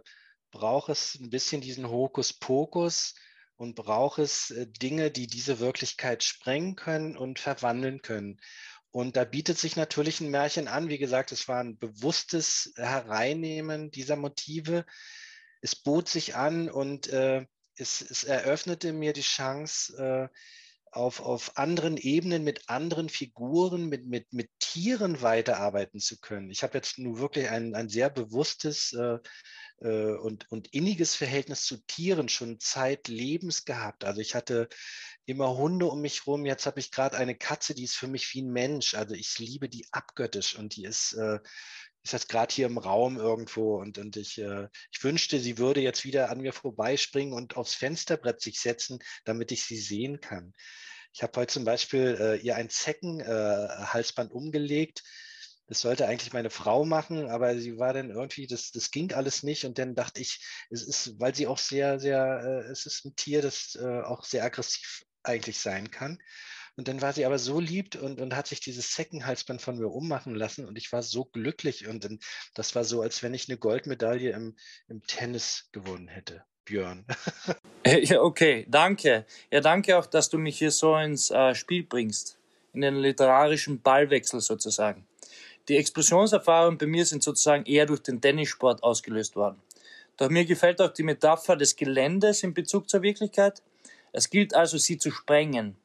braucht 0.52 0.90
es 0.90 1.16
ein 1.16 1.30
bisschen 1.30 1.62
diesen 1.62 1.90
Hokuspokus 1.90 3.16
und 3.56 3.76
braucht 3.76 4.20
es 4.20 4.52
äh, 4.52 4.68
Dinge, 4.68 5.12
die 5.12 5.28
diese 5.28 5.60
Wirklichkeit 5.60 6.24
sprengen 6.24 6.76
können 6.76 7.18
und 7.18 7.40
verwandeln 7.40 8.02
können. 8.02 8.40
Und 8.98 9.16
da 9.16 9.26
bietet 9.26 9.60
sich 9.60 9.76
natürlich 9.76 10.22
ein 10.22 10.32
Märchen 10.32 10.68
an. 10.68 10.90
Wie 10.90 10.98
gesagt, 10.98 11.32
es 11.32 11.48
war 11.48 11.60
ein 11.60 11.78
bewusstes 11.78 12.74
Hereinnehmen 12.78 13.92
dieser 13.92 14.16
Motive. 14.16 14.88
Es 15.62 15.76
bot 15.76 16.10
sich 16.10 16.36
an 16.36 16.68
und 16.68 17.06
äh, 17.10 17.46
es, 17.76 18.02
es, 18.02 18.24
eröffnete 18.24 18.94
mir 18.94 19.14
die 19.14 19.22
Chance, 19.22 19.96
äh, 20.02 20.36
auf, 20.98 21.22
auf 21.22 21.58
anderen 21.58 21.96
Ebenen 21.96 22.44
mit 22.44 22.70
anderen 22.70 23.08
Figuren, 23.08 23.88
mit, 23.88 24.08
mit, 24.08 24.34
mit 24.34 24.50
Tieren 24.60 25.22
weiterarbeiten 25.22 26.00
zu 26.00 26.20
können. 26.20 26.50
Ich 26.50 26.64
habe 26.64 26.78
jetzt 26.78 26.98
nur 26.98 27.20
wirklich 27.20 27.50
ein, 27.50 27.76
ein 27.76 27.88
sehr 27.88 28.10
bewusstes 28.10 28.94
äh, 28.94 29.20
äh, 29.82 30.16
und, 30.16 30.52
und 30.52 30.74
inniges 30.74 31.16
Verhältnis 31.16 31.64
zu 31.64 31.78
Tieren 31.86 32.30
schon 32.30 32.60
zeitlebens 32.60 33.64
gehabt. 33.64 34.04
Also 34.04 34.22
ich 34.22 34.36
hatte 34.36 34.70
immer 35.26 35.56
Hunde 35.56 35.86
um 35.86 36.02
mich 36.02 36.26
rum. 36.26 36.46
Jetzt 36.46 36.66
habe 36.66 36.80
ich 36.80 36.92
gerade 36.92 37.18
eine 37.18 37.36
Katze, 37.36 37.76
die 37.76 37.84
ist 37.84 37.96
für 37.96 38.08
mich 38.08 38.34
wie 38.34 38.42
ein 38.42 38.52
Mensch. 38.52 38.96
Also 38.96 39.14
ich 39.14 39.38
liebe 39.40 39.70
die 39.70 39.86
abgöttisch 39.92 40.58
und 40.58 40.76
die 40.76 40.86
ist, 40.86 41.14
äh, 41.14 41.40
ist 42.08 42.14
jetzt 42.14 42.30
gerade 42.30 42.54
hier 42.54 42.66
im 42.66 42.78
Raum 42.78 43.18
irgendwo 43.18 43.78
und, 43.80 43.98
und 43.98 44.18
ich, 44.18 44.38
äh, 44.40 44.68
ich 44.92 45.04
wünschte, 45.04 45.40
sie 45.40 45.58
würde 45.58 45.82
jetzt 45.82 46.04
wieder 46.04 46.30
an 46.30 46.42
mir 46.42 46.54
vorbeispringen 46.54 47.34
und 47.34 47.58
aufs 47.58 47.76
Fensterbrett 47.76 48.42
sich 48.42 48.60
setzen, 48.60 49.00
damit 49.26 49.52
ich 49.52 49.64
sie 49.64 49.78
sehen 49.78 50.20
kann. 50.20 50.54
Ich 51.14 51.24
habe 51.24 51.40
heute 51.40 51.54
zum 51.54 51.66
Beispiel 51.66 52.18
äh, 52.20 52.36
ihr 52.38 52.56
ein 52.56 52.70
Zeckenhalsband 52.70 54.32
umgelegt 54.32 55.04
das 55.68 55.82
sollte 55.82 56.08
eigentlich 56.08 56.32
meine 56.32 56.50
Frau 56.50 56.86
machen, 56.86 57.30
aber 57.30 57.58
sie 57.60 57.78
war 57.78 57.94
dann 57.94 58.10
irgendwie, 58.10 58.48
das, 58.48 58.72
das 58.72 58.90
ging 58.90 59.12
alles 59.14 59.44
nicht. 59.44 59.66
Und 59.66 59.78
dann 59.78 59.96
dachte 59.96 60.22
ich, 60.22 60.40
es 60.70 60.82
ist, 60.82 61.20
weil 61.20 61.36
sie 61.36 61.46
auch 61.46 61.58
sehr, 61.58 62.00
sehr, 62.00 62.42
äh, 62.42 62.72
es 62.72 62.86
ist 62.86 63.04
ein 63.06 63.16
Tier, 63.18 63.42
das 63.42 63.78
äh, 63.80 64.02
auch 64.02 64.24
sehr 64.24 64.46
aggressiv 64.46 65.04
eigentlich 65.24 65.60
sein 65.60 65.92
kann. 65.92 66.20
Und 66.78 66.88
dann 66.88 67.02
war 67.02 67.12
sie 67.12 67.26
aber 67.26 67.40
so 67.40 67.60
lieb 67.60 67.96
und, 67.96 68.22
und 68.22 68.36
hat 68.36 68.48
sich 68.48 68.60
dieses 68.60 68.92
Zeckenhalsband 68.92 69.62
von 69.62 69.78
mir 69.78 69.88
ummachen 69.88 70.36
lassen 70.36 70.66
und 70.66 70.78
ich 70.78 70.92
war 70.94 71.02
so 71.02 71.26
glücklich 71.26 71.88
und 71.88 72.06
dann, 72.06 72.20
das 72.54 72.76
war 72.76 72.84
so, 72.84 73.02
als 73.02 73.24
wenn 73.24 73.34
ich 73.34 73.50
eine 73.50 73.58
Goldmedaille 73.58 74.32
im, 74.32 74.56
im 74.88 75.02
Tennis 75.08 75.70
gewonnen 75.72 76.08
hätte. 76.08 76.44
Björn. 76.66 77.06
ja, 77.86 78.22
okay, 78.22 78.68
danke. 78.70 79.26
Ja, 79.52 79.62
danke 79.62 79.98
auch, 79.98 80.06
dass 80.06 80.30
du 80.30 80.38
mich 80.38 80.60
hier 80.60 80.72
so 80.72 80.96
ins 80.96 81.32
äh, 81.32 81.56
Spiel 81.56 81.84
bringst, 81.84 82.38
in 82.74 82.82
den 82.82 82.98
literarischen 82.98 83.82
Ballwechsel 83.82 84.40
sozusagen. 84.40 85.08
Die 85.70 85.78
Explosionserfahrungen 85.78 86.78
bei 86.78 86.86
mir 86.86 87.06
sind 87.06 87.24
sozusagen 87.24 87.66
eher 87.66 87.88
durch 87.88 88.02
den 88.02 88.22
Tennissport 88.22 88.84
ausgelöst 88.84 89.36
worden. 89.36 89.62
Doch 90.18 90.30
mir 90.30 90.46
gefällt 90.46 90.80
auch 90.82 90.94
die 90.94 91.04
Metapher 91.04 91.56
des 91.56 91.76
Geländes 91.76 92.44
in 92.44 92.54
Bezug 92.54 92.90
zur 92.90 93.02
Wirklichkeit. 93.02 93.64
Es 94.14 94.30
gilt 94.30 94.54
also, 94.54 94.78
sie 94.78 94.98
zu 94.98 95.12
sprengen. 95.12 95.76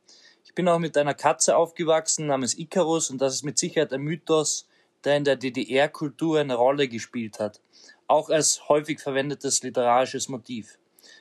Ich 0.52 0.54
bin 0.54 0.68
auch 0.68 0.78
mit 0.78 0.99
einer 0.99 1.14
Katze 1.14 1.56
aufgewachsen 1.56 2.26
namens 2.26 2.59
Icarus 2.59 3.09
und 3.09 3.23
das 3.23 3.32
ist 3.32 3.42
mit 3.42 3.56
Sicherheit 3.56 3.90
ein 3.90 4.02
Mythos, 4.02 4.68
der 5.02 5.16
in 5.16 5.25
der 5.25 5.37
DDR-Kultur 5.37 6.40
eine 6.40 6.56
Rolle 6.56 6.88
gespielt 6.88 7.40
hat. 7.40 7.59
Auch 8.06 8.28
als 8.28 8.68
häufig 8.68 9.00
verwendetes 9.00 9.62
literarisches 9.62 10.28
Motiv. 10.28 10.78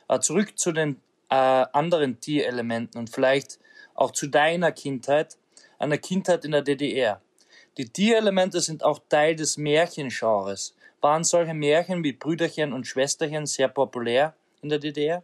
Aber 0.09 0.19
zurück 0.19 0.59
zu 0.59 0.73
den 0.73 0.97
äh, 1.29 1.35
anderen 1.35 2.19
Tierelementen 2.19 2.99
und 2.99 3.09
vielleicht 3.09 3.57
auch 3.93 4.11
zu 4.11 4.27
deiner 4.27 4.73
Kindheit, 4.73 5.37
einer 5.79 5.97
Kindheit 5.97 6.43
in 6.43 6.51
der 6.51 6.63
DDR. 6.63 7.21
Die 7.77 7.87
Tierelemente 7.87 8.59
sind 8.59 8.83
auch 8.83 8.99
Teil 9.07 9.37
des 9.37 9.55
Märchengenres. 9.55 10.75
Waren 10.99 11.23
solche 11.23 11.53
Märchen 11.53 12.03
wie 12.03 12.11
Brüderchen 12.11 12.73
und 12.73 12.85
Schwesterchen 12.85 13.45
sehr 13.45 13.69
populär 13.69 14.35
in 14.61 14.67
der 14.67 14.79
DDR? 14.79 15.23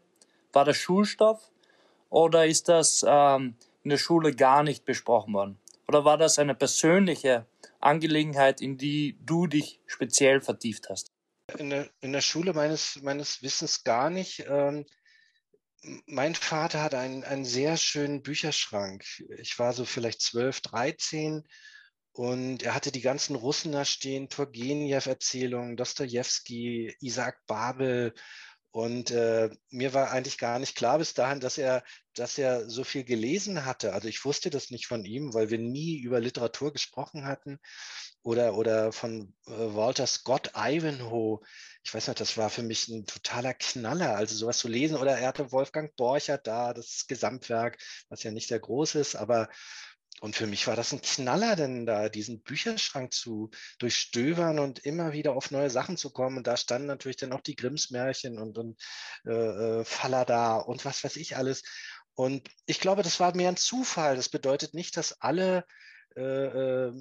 War 0.53 0.63
das 0.63 0.77
Schulstoff 0.77 1.51
oder 2.09 2.45
ist 2.45 2.69
das 2.69 3.05
ähm, 3.05 3.55
in 3.87 3.91
der 3.91 3.97
Schule 3.97 4.35
gar 4.35 4.63
nicht 4.63 4.83
besprochen 4.83 5.33
worden? 5.33 5.57
Oder 5.87 6.03
war 6.03 6.17
das 6.17 6.39
eine 6.39 6.55
persönliche 6.55 7.47
Angelegenheit, 7.79 8.59
in 8.59 8.77
die 8.77 9.17
du 9.21 9.47
dich 9.47 9.79
speziell 9.85 10.41
vertieft 10.41 10.89
hast? 10.89 11.13
In 11.57 11.69
der, 11.69 11.89
in 12.01 12.11
der 12.11 12.19
Schule 12.19 12.51
meines, 12.51 12.99
meines 13.01 13.41
Wissens 13.43 13.85
gar 13.85 14.09
nicht. 14.09 14.43
Ähm, 14.49 14.85
mein 16.05 16.35
Vater 16.35 16.83
hatte 16.83 16.97
einen, 16.97 17.23
einen 17.23 17.45
sehr 17.45 17.77
schönen 17.77 18.23
Bücherschrank. 18.23 19.05
Ich 19.37 19.57
war 19.57 19.71
so 19.71 19.85
vielleicht 19.85 20.21
12, 20.21 20.59
13 20.59 21.47
und 22.11 22.63
er 22.63 22.75
hatte 22.75 22.91
die 22.91 22.99
ganzen 22.99 23.37
Russen 23.37 23.71
da 23.71 23.85
stehen, 23.85 24.27
Turgenev-Erzählungen, 24.27 25.77
Dostoevsky, 25.77 26.93
Isaac 26.99 27.37
Babel. 27.47 28.13
Und 28.71 29.11
äh, 29.11 29.49
mir 29.69 29.93
war 29.93 30.11
eigentlich 30.11 30.37
gar 30.37 30.59
nicht 30.59 30.75
klar 30.75 30.99
bis 30.99 31.13
dahin, 31.13 31.39
dass 31.39 31.57
er, 31.57 31.83
dass 32.13 32.37
er 32.37 32.69
so 32.69 32.83
viel 32.83 33.03
gelesen 33.03 33.65
hatte. 33.65 33.93
Also 33.93 34.07
ich 34.07 34.23
wusste 34.25 34.49
das 34.49 34.69
nicht 34.69 34.87
von 34.87 35.05
ihm, 35.05 35.33
weil 35.33 35.49
wir 35.49 35.57
nie 35.57 35.99
über 35.99 36.19
Literatur 36.19 36.73
gesprochen 36.73 37.25
hatten. 37.25 37.59
Oder, 38.23 38.55
oder 38.55 38.91
von 38.91 39.33
äh, 39.45 39.51
Walter 39.51 40.05
Scott 40.05 40.51
Ivanhoe. 40.55 41.39
Ich 41.83 41.93
weiß 41.93 42.07
nicht, 42.07 42.19
das 42.19 42.35
war 42.35 42.49
für 42.49 42.63
mich 42.63 42.87
ein 42.89 43.05
totaler 43.05 43.53
Knaller, 43.53 44.15
also 44.15 44.35
sowas 44.35 44.57
zu 44.57 44.67
lesen. 44.67 44.97
Oder 44.97 45.17
er 45.17 45.29
hatte 45.29 45.51
Wolfgang 45.51 45.95
Borchert 45.95 46.45
da, 46.45 46.73
das 46.73 47.05
Gesamtwerk, 47.07 47.77
was 48.09 48.23
ja 48.23 48.31
nicht 48.31 48.49
sehr 48.49 48.59
groß 48.59 48.95
ist, 48.95 49.15
aber 49.15 49.47
und 50.19 50.35
für 50.35 50.47
mich 50.47 50.65
war 50.65 50.75
das 50.75 50.93
ein 50.93 51.01
Knaller, 51.01 51.55
denn 51.55 51.85
da 51.85 52.09
diesen 52.09 52.41
Bücherschrank 52.41 53.13
zu 53.13 53.51
durchstöbern 53.77 54.57
und 54.57 54.79
immer 54.79 55.13
wieder 55.13 55.33
auf 55.33 55.51
neue 55.51 55.69
Sachen 55.69 55.95
zu 55.95 56.09
kommen. 56.09 56.37
Und 56.37 56.47
da 56.47 56.57
standen 56.57 56.87
natürlich 56.87 57.17
dann 57.17 57.33
auch 57.33 57.41
die 57.41 57.55
Grimms-Märchen 57.55 58.39
und, 58.39 58.57
und 58.57 58.81
äh, 59.25 59.31
äh 59.31 59.85
Fallada 59.85 60.57
und 60.57 60.85
was 60.85 61.03
weiß 61.03 61.17
ich 61.17 61.37
alles. 61.37 61.63
Und 62.15 62.49
ich 62.65 62.79
glaube, 62.79 63.03
das 63.03 63.19
war 63.19 63.35
mehr 63.35 63.49
ein 63.49 63.57
Zufall. 63.57 64.15
Das 64.15 64.29
bedeutet 64.29 64.73
nicht, 64.73 64.97
dass 64.97 65.21
alle 65.21 65.65
äh, 66.15 66.21
äh 66.21 66.93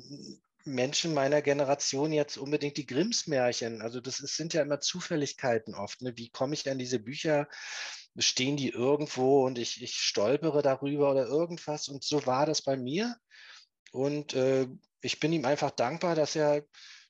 Menschen 0.67 1.15
meiner 1.15 1.43
Generation 1.43 2.13
jetzt 2.13 2.37
unbedingt 2.37 2.77
die 2.77 2.87
Grimms-Märchen. 2.87 3.83
Also 3.83 4.01
das 4.01 4.19
ist, 4.19 4.37
sind 4.37 4.53
ja 4.53 4.63
immer 4.63 4.81
Zufälligkeiten 4.81 5.77
oft. 5.77 6.03
Ne? 6.03 6.13
Wie 6.17 6.29
komme 6.29 6.55
ich 6.55 6.69
an 6.69 6.79
diese 6.79 6.99
Bücher? 6.99 7.49
Stehen 8.19 8.57
die 8.57 8.71
irgendwo 8.71 9.47
und 9.47 9.59
ich, 9.59 9.83
ich 9.83 9.97
stolpere 9.97 10.63
darüber 10.63 11.11
oder 11.11 11.27
irgendwas. 11.27 11.89
Und 11.89 12.05
so 12.05 12.27
war 12.27 12.47
das 12.47 12.63
bei 12.63 12.77
mir. 12.77 13.17
Und 13.93 14.35
äh, 14.35 14.67
ich 15.01 15.21
bin 15.21 15.33
ihm 15.33 15.45
einfach 15.45 15.71
dankbar, 15.71 16.15
dass 16.15 16.37
er 16.37 16.65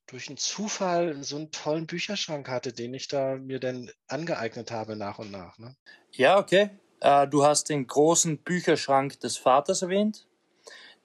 durch 0.07 0.29
einen 0.29 0.37
Zufall 0.37 1.23
so 1.23 1.37
einen 1.37 1.51
tollen 1.51 1.87
Bücherschrank 1.87 2.49
hatte, 2.49 2.73
den 2.73 2.95
ich 2.95 3.09
da 3.09 3.37
mir 3.37 3.59
dann 3.59 3.91
angeeignet 4.07 4.71
habe 4.71 4.97
nach 4.97 5.19
und 5.19 5.31
nach. 5.31 5.59
Ne? 5.59 5.77
Ja, 6.13 6.39
okay. 6.39 6.71
Äh, 7.01 7.27
du 7.27 7.45
hast 7.45 7.69
den 7.69 7.87
großen 7.87 8.39
Bücherschrank 8.39 9.19
des 9.21 9.37
Vaters 9.37 9.83
erwähnt. 9.83 10.27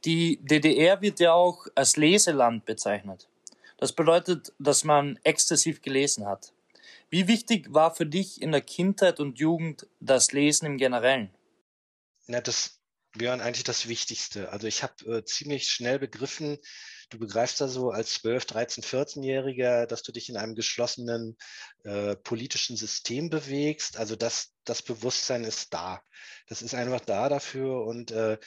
Die 0.06 0.40
DDR 0.44 1.02
wird 1.02 1.20
ja 1.20 1.34
auch 1.34 1.68
als 1.76 1.98
Leseland 1.98 2.66
bezeichnet. 2.66 3.28
Das 3.78 3.94
bedeutet, 3.94 4.54
dass 4.60 4.84
man 4.84 5.20
exzessiv 5.24 5.82
gelesen 5.82 6.28
hat. 6.28 6.54
Wie 7.12 7.28
wichtig 7.28 7.74
war 7.74 7.94
für 7.94 8.06
dich 8.06 8.42
in 8.42 8.54
der 8.54 8.62
Kindheit 8.62 9.20
und 9.20 9.38
Jugend 9.38 9.86
das 10.00 10.32
Lesen 10.32 10.66
im 10.66 10.78
Generellen? 10.78 11.30
Na, 12.28 12.40
das 12.40 12.80
wäre 13.14 13.34
eigentlich 13.42 13.66
das 13.66 13.90
Wichtigste. 13.90 14.50
Also 14.54 14.66
ich 14.68 14.82
habe 14.82 15.18
äh, 15.18 15.26
ziemlich 15.26 15.68
schnell 15.68 16.00
begriffen, 16.00 16.58
du 17.10 17.20
begreifst 17.20 17.60
da 17.60 17.68
so 17.68 17.92
als 17.92 18.14
12, 18.14 18.46
13, 18.46 18.84
14-Jähriger, 18.86 19.88
dass 19.88 20.04
du 20.04 20.14
dich 20.14 20.30
in 20.30 20.38
einem 20.38 20.56
geschlossenen 20.56 21.38
äh, 21.84 22.16
politischen 22.16 22.78
System 22.78 23.30
bewegst. 23.30 23.98
Also 23.98 24.16
das, 24.16 24.54
das 24.64 24.82
Bewusstsein 24.82 25.44
ist 25.44 25.74
da. 25.74 26.02
Das 26.48 26.62
ist 26.62 26.74
einfach 26.74 27.02
da 27.02 27.28
dafür. 27.28 27.86
Und 27.86 28.12
äh, 28.12 28.38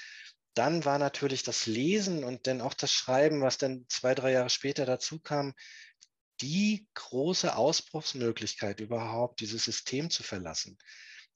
dann 0.55 0.87
war 0.87 0.99
natürlich 0.99 1.43
das 1.43 1.67
Lesen 1.67 2.25
und 2.25 2.47
dann 2.47 2.63
auch 2.63 2.73
das 2.73 2.93
Schreiben, 2.93 3.43
was 3.43 3.59
dann 3.59 3.85
zwei, 3.91 4.15
drei 4.15 4.33
Jahre 4.33 4.49
später 4.49 4.87
dazu 4.87 5.21
kam, 5.21 5.53
die 6.45 6.87
große 6.93 7.57
Ausbruchsmöglichkeit 7.57 8.81
überhaupt, 8.81 9.41
dieses 9.41 9.65
System 9.65 10.11
zu 10.11 10.23
verlassen. 10.23 10.77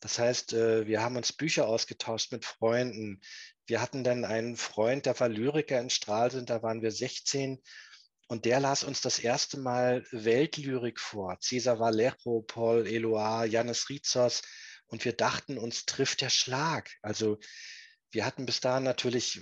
Das 0.00 0.18
heißt, 0.18 0.52
äh, 0.52 0.86
wir 0.86 1.02
haben 1.02 1.16
uns 1.16 1.32
Bücher 1.32 1.66
ausgetauscht 1.66 2.30
mit 2.30 2.44
Freunden. 2.44 3.22
Wir 3.64 3.80
hatten 3.80 4.04
dann 4.04 4.26
einen 4.26 4.58
Freund, 4.58 5.06
der 5.06 5.18
war 5.18 5.30
Lyriker 5.30 5.80
in 5.80 5.88
Stralsund, 5.88 6.50
da 6.50 6.62
waren 6.62 6.82
wir 6.82 6.90
16 6.90 7.58
und 8.28 8.44
der 8.44 8.60
las 8.60 8.84
uns 8.84 9.00
das 9.00 9.18
erste 9.18 9.58
Mal 9.58 10.04
Weltlyrik 10.12 11.00
vor. 11.00 11.38
Cesar 11.40 11.80
Valero, 11.80 12.42
Paul 12.42 12.86
Eloy, 12.86 13.48
Janis 13.48 13.88
Rizos. 13.88 14.42
Und 14.88 15.06
wir 15.06 15.14
dachten, 15.14 15.56
uns 15.56 15.86
trifft 15.86 16.20
der 16.20 16.30
Schlag. 16.30 16.90
Also 17.00 17.38
wir 18.10 18.26
hatten 18.26 18.44
bis 18.44 18.60
dahin 18.60 18.84
natürlich 18.84 19.40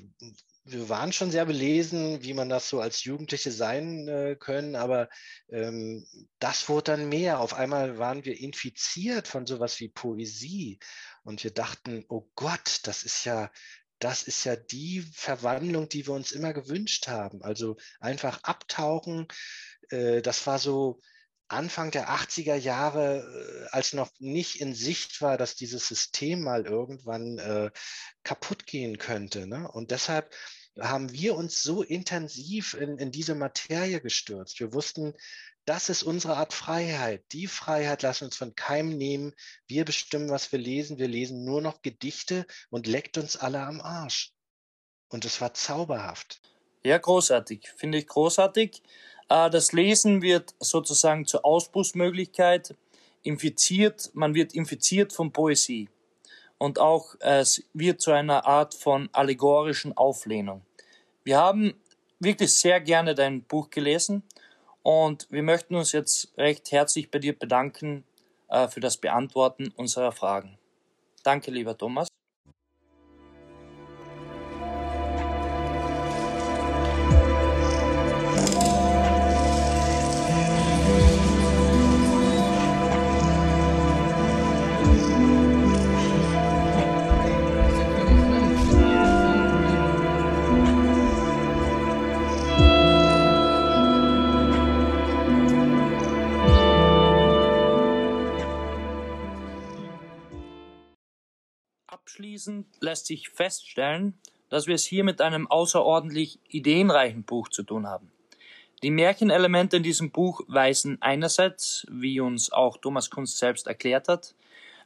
wir 0.69 0.89
waren 0.89 1.13
schon 1.13 1.31
sehr 1.31 1.47
belesen, 1.47 2.23
wie 2.25 2.35
man 2.35 2.49
das 2.49 2.69
so 2.69 2.81
als 2.81 3.05
Jugendliche 3.05 3.53
sein 3.53 4.09
äh, 4.09 4.37
können, 4.39 4.75
aber 4.75 5.09
ähm, 5.49 6.05
das 6.41 6.69
wurde 6.69 6.93
dann 6.93 7.09
mehr. 7.09 7.39
Auf 7.39 7.55
einmal 7.55 7.99
waren 7.99 8.25
wir 8.25 8.39
infiziert 8.41 9.29
von 9.29 9.47
sowas 9.47 9.79
wie 9.79 9.89
Poesie 9.89 10.81
und 11.23 11.45
wir 11.45 11.53
dachten, 11.53 12.05
oh 12.09 12.29
Gott, 12.35 12.81
das 12.83 13.05
ist 13.05 13.25
ja, 13.25 13.53
das 14.01 14.25
ist 14.25 14.45
ja 14.45 14.57
die 14.57 15.03
Verwandlung, 15.13 15.89
die 15.89 16.07
wir 16.07 16.15
uns 16.15 16.33
immer 16.33 16.53
gewünscht 16.53 17.07
haben. 17.07 17.43
Also 17.43 17.77
einfach 18.01 18.43
abtauchen. 18.43 19.29
Äh, 19.91 20.21
das 20.21 20.47
war 20.49 20.59
so, 20.59 21.01
Anfang 21.49 21.91
der 21.91 22.11
80er 22.11 22.57
Jahre, 22.57 23.67
äh, 23.69 23.69
als 23.71 23.93
noch 23.93 24.11
nicht 24.19 24.61
in 24.61 24.75
Sicht 24.75 25.21
war, 25.23 25.37
dass 25.37 25.55
dieses 25.55 25.87
System 25.87 26.41
mal 26.41 26.67
irgendwann 26.67 27.39
äh, 27.39 27.71
kaputt 28.23 28.67
gehen 28.67 28.99
könnte. 28.99 29.47
Ne? 29.47 29.71
Und 29.71 29.91
deshalb 29.91 30.35
haben 30.79 31.13
wir 31.13 31.37
uns 31.37 31.63
so 31.63 31.83
intensiv 31.83 32.75
in, 32.75 32.99
in 32.99 33.11
diese 33.11 33.35
Materie 33.35 34.01
gestürzt. 34.01 34.61
Wir 34.61 34.73
wussten, 34.75 35.15
das 35.65 35.89
ist 35.89 36.03
unsere 36.03 36.37
Art 36.37 36.53
Freiheit. 36.53 37.25
Die 37.33 37.47
Freiheit 37.47 38.03
lassen 38.03 38.25
uns 38.25 38.37
von 38.37 38.55
keinem 38.55 38.97
nehmen. 38.97 39.33
Wir 39.67 39.85
bestimmen, 39.85 40.31
was 40.31 40.53
wir 40.53 40.59
lesen. 40.59 40.99
Wir 40.99 41.09
lesen 41.09 41.45
nur 41.45 41.61
noch 41.61 41.83
Gedichte 41.83 42.47
und 42.71 42.87
leckt 42.87 43.19
uns 43.19 43.37
alle 43.37 43.61
am 43.61 43.81
Arsch. 43.81 44.33
Und 45.09 45.25
es 45.25 45.41
war 45.41 45.55
zauberhaft. 45.55 46.41
Ja, 46.85 46.99
großartig. 46.99 47.69
Finde 47.77 47.99
ich 47.99 48.07
großartig. 48.07 48.83
Äh, 49.29 49.51
das 49.51 49.73
Lesen 49.73 50.23
wird 50.23 50.55
sozusagen 50.61 51.27
zur 51.27 51.45
Ausbruchsmöglichkeit 51.45 52.75
infiziert, 53.23 54.11
man 54.15 54.35
wird 54.35 54.55
infiziert 54.55 55.13
von 55.13 55.33
Poesie. 55.33 55.89
Und 56.59 56.79
auch 56.79 57.17
es 57.21 57.63
wird 57.75 58.01
zu 58.01 58.13
einer 58.13 58.47
Art 58.47 58.75
von 58.75 59.11
allegorischen 59.13 59.95
Auflehnung. 59.97 60.63
Wir 61.23 61.39
haben 61.39 61.75
wirklich 62.19 62.55
sehr 62.55 62.81
gerne 62.81 63.15
dein 63.15 63.43
Buch 63.43 63.69
gelesen 63.69 64.23
und 64.83 65.27
wir 65.31 65.43
möchten 65.43 65.75
uns 65.75 65.93
jetzt 65.93 66.33
recht 66.39 66.73
herzlich 66.73 67.11
bei 67.11 67.19
dir 67.19 67.39
bedanken 67.39 68.05
äh, 68.49 68.69
für 68.69 68.81
das 68.81 68.97
Beantworten 68.97 69.73
unserer 69.77 70.13
Fragen. 70.13 70.57
Danke, 71.25 71.51
lieber 71.51 71.77
Thomas. 71.77 72.09
Abschließend 102.47 102.67
lässt 102.79 103.07
sich 103.07 103.29
feststellen, 103.31 104.15
dass 104.51 104.69
wir 104.69 104.77
es 104.77 104.85
hier 104.85 105.03
mit 105.03 105.21
einem 105.21 105.51
außerordentlich 105.51 106.39
ideenreichen 106.49 107.25
Buch 107.25 107.49
zu 107.49 107.65
tun 107.65 107.89
haben. 107.89 108.13
Die 108.85 108.91
Märchenelemente 108.91 109.79
in 109.79 109.83
diesem 109.83 110.13
Buch 110.13 110.43
weisen 110.47 110.99
einerseits, 111.01 111.85
wie 111.91 112.21
uns 112.21 112.53
auch 112.53 112.77
Thomas 112.77 113.11
Kunst 113.11 113.39
selbst 113.39 113.67
erklärt 113.67 114.07
hat, 114.07 114.37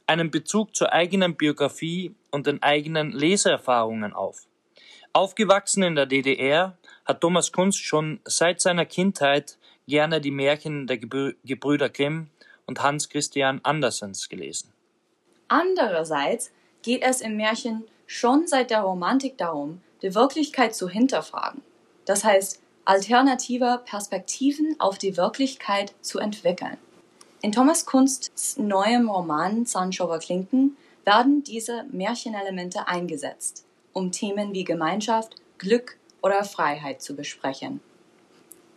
einen 0.07 0.31
Bezug 0.31 0.75
zur 0.75 0.91
eigenen 0.91 1.35
Biografie 1.35 2.15
und 2.31 2.47
den 2.47 2.63
eigenen 2.63 3.11
Leseerfahrungen 3.11 4.13
auf. 4.13 4.47
Aufgewachsen 5.13 5.83
in 5.83 5.93
der 5.93 6.07
DDR 6.07 6.79
hat 7.05 7.21
Thomas 7.21 7.51
Kunst 7.51 7.85
schon 7.85 8.21
seit 8.25 8.59
seiner 8.59 8.87
Kindheit 8.87 9.59
gerne 9.87 10.19
die 10.19 10.31
Märchen 10.31 10.87
der 10.87 10.97
Gebrüder 10.97 11.89
Grimm 11.89 12.31
und 12.65 12.81
Hans 12.81 13.07
Christian 13.07 13.59
Andersens 13.61 14.29
gelesen. 14.29 14.73
Andererseits 15.47 16.51
geht 16.81 17.03
es 17.03 17.21
im 17.21 17.37
Märchen 17.37 17.83
schon 18.07 18.47
seit 18.47 18.71
der 18.71 18.81
Romantik 18.81 19.37
darum, 19.37 19.81
die 20.01 20.15
Wirklichkeit 20.15 20.75
zu 20.75 20.89
hinterfragen. 20.89 21.61
Das 22.05 22.23
heißt, 22.23 22.61
alternative 22.85 23.81
Perspektiven 23.85 24.75
auf 24.79 24.97
die 24.97 25.17
Wirklichkeit 25.17 25.93
zu 26.01 26.19
entwickeln. 26.19 26.77
In 27.41 27.51
Thomas 27.51 27.85
Kunsts 27.85 28.57
neuem 28.57 29.09
Roman 29.09 29.65
Sanchover 29.65 30.19
Klinken 30.19 30.77
werden 31.05 31.43
diese 31.43 31.85
Märchenelemente 31.91 32.87
eingesetzt, 32.87 33.65
um 33.93 34.11
Themen 34.11 34.53
wie 34.53 34.63
Gemeinschaft, 34.63 35.35
Glück 35.57 35.97
oder 36.21 36.43
Freiheit 36.43 37.01
zu 37.01 37.15
besprechen. 37.15 37.81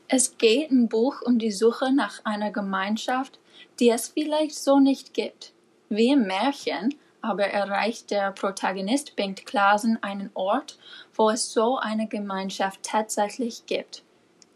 Es 0.09 0.39
geht 0.39 0.71
im 0.71 0.89
Buch 0.89 1.23
um 1.23 1.39
die 1.39 1.51
Suche 1.51 1.93
nach 1.93 2.25
einer 2.25 2.51
Gemeinschaft, 2.51 3.39
die 3.81 3.91
es 3.91 4.09
vielleicht 4.09 4.55
so 4.55 4.79
nicht 4.79 5.15
gibt. 5.15 5.53
Wie 5.89 6.11
im 6.11 6.27
Märchen 6.27 6.95
aber 7.25 7.47
erreicht 7.47 8.11
der 8.11 8.33
Protagonist 8.33 9.17
Bengt 9.17 9.47
Klasen 9.47 9.99
einen 10.03 10.31
Ort, 10.35 10.79
wo 11.15 11.31
es 11.31 11.53
so 11.53 11.79
eine 11.79 12.07
Gemeinschaft 12.07 12.83
tatsächlich 12.83 13.67
gibt. 13.67 14.03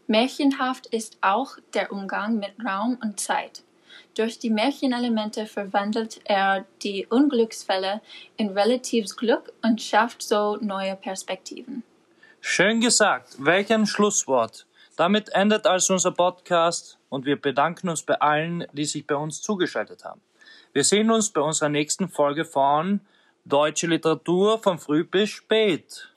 Märchenhaft 0.07 0.87
ist 0.87 1.17
auch 1.21 1.57
der 1.73 1.91
Umgang 1.91 2.37
mit 2.39 2.53
Raum 2.63 2.97
und 3.01 3.19
Zeit. 3.19 3.63
Durch 4.15 4.39
die 4.39 4.49
Märchenelemente 4.49 5.45
verwandelt 5.45 6.21
er 6.23 6.65
die 6.83 7.07
Unglücksfälle 7.07 8.01
in 8.37 8.49
relatives 8.49 9.15
Glück 9.15 9.53
und 9.61 9.81
schafft 9.81 10.21
so 10.21 10.57
neue 10.61 10.95
Perspektiven. 10.95 11.83
Schön 12.41 12.81
gesagt. 12.81 13.35
Welch 13.37 13.71
ein 13.71 13.85
Schlusswort. 13.85 14.65
Damit 14.95 15.29
endet 15.29 15.65
also 15.65 15.93
unser 15.93 16.11
Podcast 16.11 16.97
und 17.09 17.25
wir 17.25 17.39
bedanken 17.39 17.89
uns 17.89 18.03
bei 18.03 18.15
allen, 18.19 18.65
die 18.73 18.85
sich 18.85 19.05
bei 19.05 19.15
uns 19.15 19.41
zugeschaltet 19.41 20.03
haben. 20.03 20.21
Wir 20.73 20.83
sehen 20.83 21.09
uns 21.11 21.31
bei 21.31 21.41
unserer 21.41 21.69
nächsten 21.69 22.09
Folge 22.09 22.45
von 22.45 23.01
Deutsche 23.45 23.87
Literatur 23.87 24.59
von 24.59 24.77
früh 24.77 25.03
bis 25.03 25.29
spät. 25.29 26.13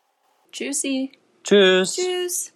Tschüssi. 0.51 1.13
Tschüss. 1.43 1.97
Tschüss. 1.97 2.53